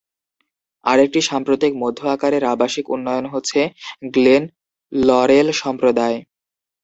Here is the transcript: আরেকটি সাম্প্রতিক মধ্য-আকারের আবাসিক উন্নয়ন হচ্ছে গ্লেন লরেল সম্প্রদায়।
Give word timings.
আরেকটি 0.85 1.19
সাম্প্রতিক 1.21 1.71
মধ্য-আকারের 1.83 2.43
আবাসিক 2.53 2.85
উন্নয়ন 2.89 3.25
হচ্ছে 3.33 3.59
গ্লেন 4.13 4.43
লরেল 4.91 5.47
সম্প্রদায়। 5.61 6.17